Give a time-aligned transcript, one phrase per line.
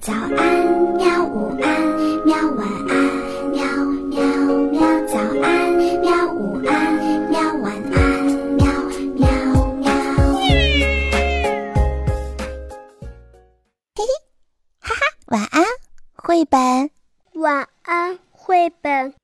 [0.00, 0.28] 早安，
[0.96, 1.24] 喵！
[1.24, 2.36] 午安，喵！
[2.56, 2.94] 晚安，
[3.50, 3.64] 喵
[4.10, 4.22] 喵
[4.70, 4.80] 喵！
[5.06, 6.32] 早安，喵！
[6.34, 6.94] 午安，
[7.30, 7.40] 喵！
[7.62, 8.66] 晚安，喵
[9.14, 9.26] 喵
[9.76, 9.90] 喵！
[13.94, 14.04] 嘿嘿，
[14.80, 15.64] 哈哈，晚安，
[16.16, 16.90] 绘本。
[17.34, 19.14] 晚安，绘本。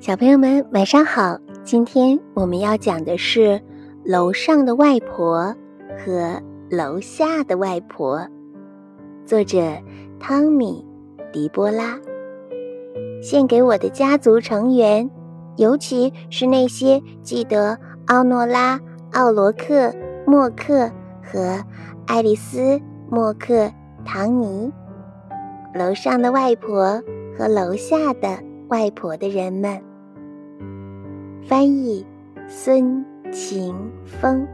[0.00, 1.38] 小朋友们，晚上好！
[1.62, 3.62] 今天我们要讲的是
[4.04, 5.54] 楼上的外婆
[5.98, 6.42] 和。
[6.74, 8.26] 楼下的外婆，
[9.24, 9.60] 作者
[10.18, 10.84] 汤米·
[11.32, 11.96] 迪波拉。
[13.22, 15.08] 献给我的家族成员，
[15.56, 18.80] 尤其是那些记得奥诺拉、
[19.12, 19.94] 奥罗克、
[20.26, 20.90] 默克
[21.22, 21.64] 和
[22.06, 22.60] 爱丽丝·
[23.08, 23.70] 默克、
[24.04, 24.72] 唐尼。
[25.74, 27.00] 楼上的外婆
[27.38, 28.36] 和楼下的
[28.68, 29.80] 外婆的人们。
[31.46, 32.04] 翻译：
[32.48, 34.44] 孙晴风。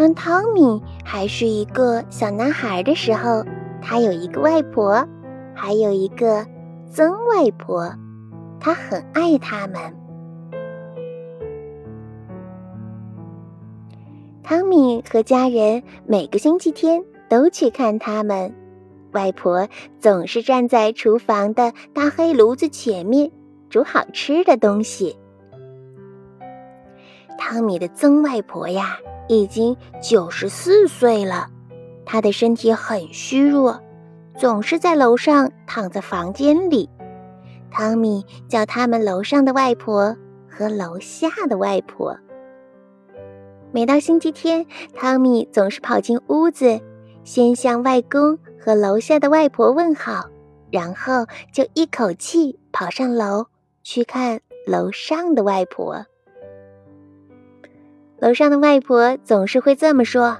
[0.00, 3.44] 当汤米还是一个小男孩的时候，
[3.82, 5.06] 他有一个外婆，
[5.54, 6.46] 还有一个
[6.90, 7.92] 曾外婆，
[8.58, 9.78] 他很爱他们。
[14.42, 18.54] 汤米和家人每个星期天都去看他们，
[19.12, 23.30] 外婆总是站在厨房的大黑炉子前面
[23.68, 25.18] 煮好吃的东西。
[27.36, 28.96] 汤米的曾外婆呀。
[29.28, 31.48] 已经九十四岁了，
[32.04, 33.80] 他的身体很虚弱，
[34.36, 36.88] 总是在楼上躺在房间里。
[37.70, 40.16] 汤米叫他们楼上的外婆
[40.48, 42.18] 和楼下的外婆。
[43.72, 46.80] 每到星期天，汤米总是跑进屋子，
[47.22, 50.28] 先向外公和楼下的外婆问好，
[50.72, 53.46] 然后就一口气跑上楼
[53.84, 56.04] 去看楼上的外婆。
[58.20, 60.36] 楼上的外婆总是会这么说：“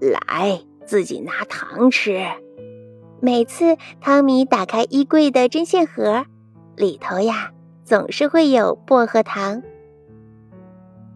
[0.00, 2.26] 来，自己拿糖吃。”
[3.22, 6.24] 每次汤米打开衣柜的针线盒，
[6.74, 7.52] 里头呀
[7.84, 9.62] 总是会有薄荷糖。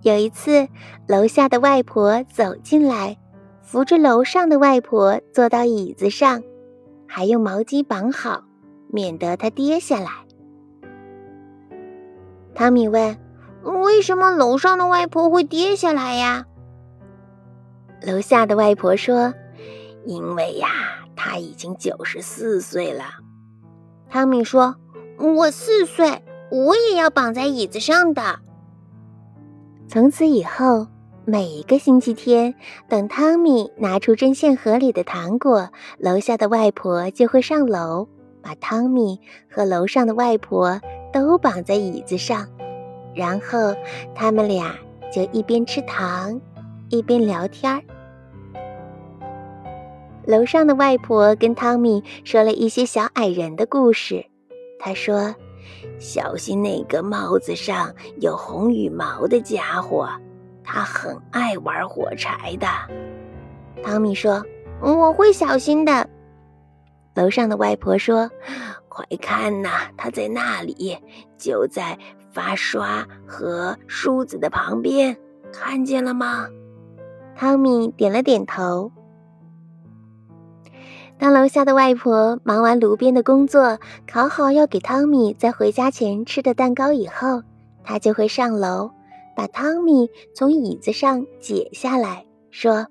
[0.03, 0.69] 有一次，
[1.09, 3.17] 楼下的外婆走进来，
[3.63, 6.43] 扶着楼上的外婆坐到椅子上，
[7.09, 8.45] 还用毛巾绑好，
[8.89, 10.11] 免得她跌下来。
[12.55, 13.24] 汤米问。
[13.65, 16.47] 为什么楼上的外婆会跌下来呀？
[18.03, 19.33] 楼下的外婆说
[20.05, 20.69] ：“因为呀，
[21.17, 23.05] 她已经九十四岁了。”
[24.11, 24.77] 汤米说
[25.19, 28.41] ：“我四岁，我也要绑在椅子上的。”
[29.89, 30.87] 从此以后，
[31.25, 32.55] 每一个星期天，
[32.89, 38.09] 等汤米拿出针线盒里的糖果，楼下的外婆就会上楼，
[38.43, 39.19] 把汤米
[39.51, 40.81] 和楼上的外婆
[41.13, 42.47] 都绑在椅子上。
[43.15, 43.75] 然后
[44.15, 44.77] 他们俩
[45.13, 46.41] 就一边吃糖，
[46.89, 47.83] 一边聊天儿。
[50.27, 54.25] 楼上的外婆跟汤米说了一些小矮人的故事。
[54.79, 55.35] 她说
[56.01, 60.09] ：“小心那个帽子上有红羽毛的家伙，
[60.65, 62.67] 他很爱玩火柴的。”
[63.85, 64.43] 汤米说
[64.81, 66.09] ：“我会小心的。”
[67.15, 68.31] 楼上的外婆说
[68.89, 70.99] ：“快看呐，他在那里，
[71.37, 71.99] 就在。”
[72.35, 75.17] 发刷和梳子的旁边，
[75.53, 76.49] 看见了吗？
[77.37, 78.91] 汤米点了点头。
[81.17, 87.43] 当楼下的外婆忙完炉边的工作，烤好要给汤米在回家前吃的蛋糕以后，
[87.85, 88.91] 他就会上楼，
[89.37, 92.89] 把汤米从椅子上解下来，说：“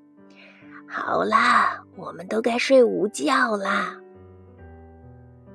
[0.87, 3.97] 好啦，我们都该睡午觉啦。”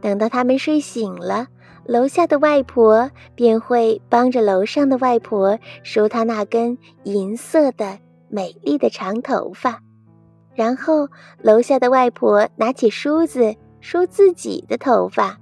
[0.02, 1.46] 等到他们睡醒了。
[1.84, 7.98] 楼下的外婆便会帮着楼上的外婆梳她那根银色的
[8.28, 9.80] 美丽的长头发，
[10.54, 11.08] 然后
[11.40, 15.38] 楼下的外婆拿起梳子梳自己的头发。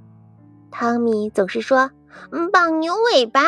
[0.70, 1.90] 汤米总是说
[2.52, 3.42] ：“绑牛尾巴。”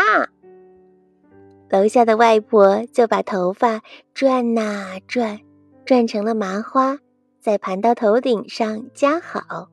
[1.70, 3.82] 楼下的外婆就把头发
[4.14, 5.38] 转呐转，
[5.84, 6.98] 转成了麻花，
[7.40, 9.68] 再盘到头顶上夹好。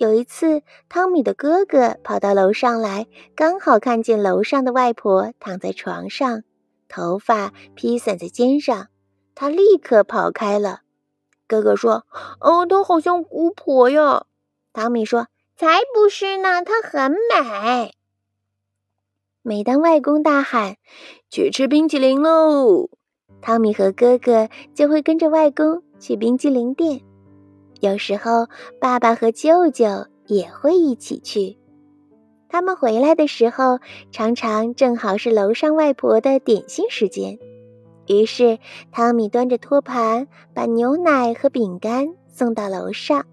[0.00, 6.42] 有一次，汤米的哥哥跑到楼上来，刚好看见楼上的外婆躺在床上，
[6.88, 8.88] 头发披散在肩上，
[9.34, 10.80] 他立刻跑开了。
[11.46, 12.06] 哥哥说
[12.40, 14.24] ：“哦，她好像巫婆呀。”
[14.72, 17.92] 汤米说：“才不是呢，她很美。”
[19.44, 20.76] 每当外公大喊
[21.28, 22.88] “去吃冰淇淋喽”，
[23.42, 27.02] 汤米和哥哥就会跟着外公去冰淇淋店。
[27.80, 28.46] 有时候，
[28.78, 31.56] 爸爸和舅舅也会一起去。
[32.48, 33.78] 他们回来的时候，
[34.10, 37.38] 常常正好是楼上外婆的点心时间。
[38.06, 38.58] 于是，
[38.92, 43.24] 汤米端着托盘，把牛奶和饼干送到楼上。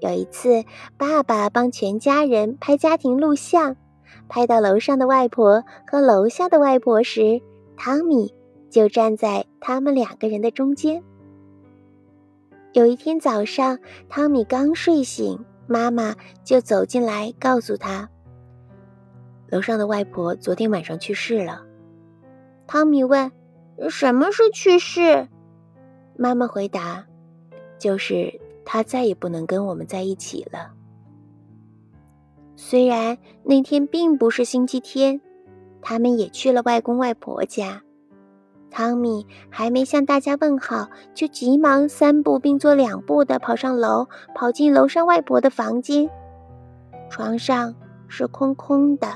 [0.00, 0.64] 有一次，
[0.96, 3.76] 爸爸帮全家人拍家庭录像，
[4.28, 7.40] 拍到楼上的外婆和楼下的外婆时，
[7.76, 8.32] 汤米
[8.70, 11.02] 就站在他们两个人的中间。
[12.72, 13.78] 有一天早上，
[14.08, 16.14] 汤米刚睡醒，妈妈
[16.44, 18.08] 就走进来告诉他
[19.50, 21.64] ：“楼上的外婆昨天晚上去世了。”
[22.66, 23.30] 汤米问。
[23.88, 25.26] 什么是去世？
[26.14, 27.06] 妈妈回答
[27.80, 30.74] ：“就是他再也不能跟我们在一起了。”
[32.56, 35.18] 虽然那天并不是星期天，
[35.80, 37.82] 他们也去了外公外婆家。
[38.70, 46.08] 汤米还没向大家问好，就急忙三步并作两步的跑上楼，跑进楼上外婆的房间。
[47.08, 47.74] 床上
[48.08, 49.08] 是空空的。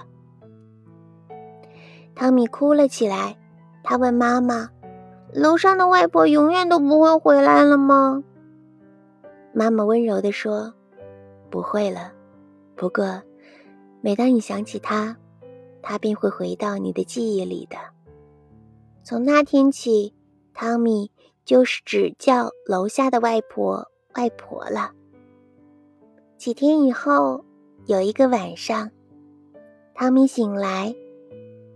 [2.14, 3.36] 汤米哭了起来。
[3.86, 4.70] 他问妈妈
[5.30, 8.24] ：“楼上的外婆永远都不会回来了吗？”
[9.52, 10.72] 妈妈温柔地说
[11.50, 12.10] ：“不会了。
[12.76, 13.22] 不过，
[14.00, 15.14] 每当你想起她，
[15.82, 17.76] 她便会回到你的记忆里的。”
[19.04, 20.14] 从那天起，
[20.54, 21.10] 汤米
[21.44, 24.92] 就是只叫楼下的外婆“外婆”了。
[26.38, 27.44] 几天以后，
[27.84, 28.90] 有一个晚上，
[29.94, 30.96] 汤米醒来，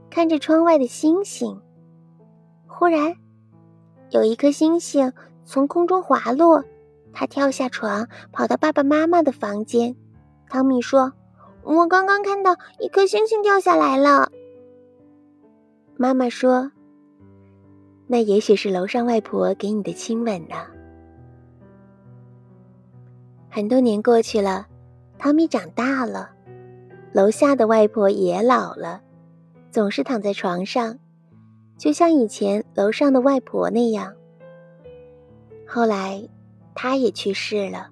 [0.08, 1.60] 看着窗外的星星。
[2.66, 3.14] 忽然，
[4.08, 5.12] 有一颗星星
[5.44, 6.64] 从空中滑落，
[7.12, 9.94] 他跳下床，跑到爸爸妈妈的房间。
[10.48, 11.12] 汤米说
[11.62, 14.32] ：“我刚刚看到一颗星星掉下来了。”
[15.98, 16.72] 妈妈说
[18.08, 20.56] ：“那也许是楼上外婆给你的亲吻呢。”
[23.50, 24.66] 很多年过去了，
[25.18, 26.30] 汤米长大了，
[27.12, 29.00] 楼下的外婆也老了，
[29.70, 30.98] 总是躺在床上。
[31.76, 34.12] 就像以前楼上的外婆那样。
[35.66, 36.28] 后来，
[36.74, 37.88] 她也去世了。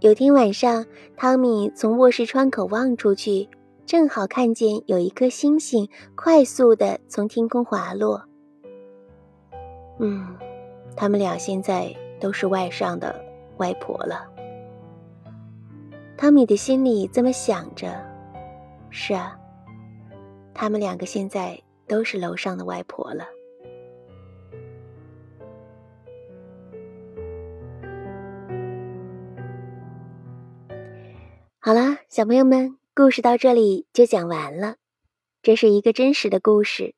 [0.00, 0.84] 有天晚上，
[1.16, 3.48] 汤米从卧室窗口望出去，
[3.86, 8.24] 正好看见有一颗星星快速的从天空滑落。
[9.98, 10.36] 嗯，
[10.96, 13.24] 他们俩现在都是外上的
[13.56, 14.28] 外婆了。
[16.16, 17.94] 汤米的心里这么想着。
[18.90, 19.38] 是啊，
[20.52, 21.60] 他们两个现在。
[21.86, 23.26] 都是楼上的外婆了。
[31.58, 34.76] 好了，小朋友们，故事到这里就讲完了。
[35.42, 36.94] 这是一个真实的故事。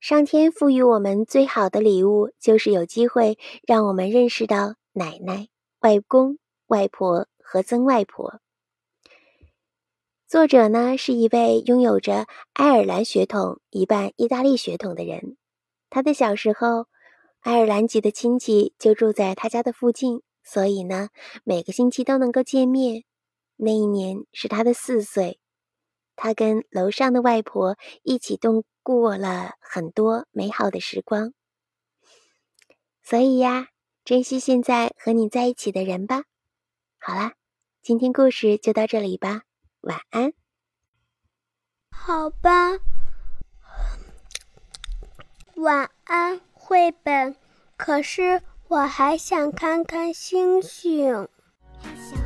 [0.00, 5.48] 上天赋予我们最好的礼物，就是有机会让我们认识到奶奶、
[5.80, 6.38] 外公、
[6.68, 8.40] 外婆和曾外婆。
[10.26, 15.36] 作者呢是一位拥有着爱尔兰血统、一半意大利血统的人。
[15.90, 16.86] 他的小时候，
[17.40, 21.10] 爱尔兰籍的亲戚就住在他家的附近，所以呢，
[21.44, 23.04] 每个星期都能够见面。
[23.56, 25.40] 那一年是他的四岁，
[26.16, 31.32] 他跟楼上的外婆一起动过了很多美好的时光。
[33.02, 33.68] 所以呀，
[34.04, 36.24] 珍惜现在和你在一起的人吧。
[36.98, 37.34] 好啦，
[37.82, 39.42] 今天故事就到这里吧。
[39.80, 40.32] 晚安。
[41.90, 42.78] 好吧，
[45.56, 47.36] 晚安，绘本。
[47.76, 51.28] 可是我还想看看星星。
[51.82, 52.19] 害羞害羞。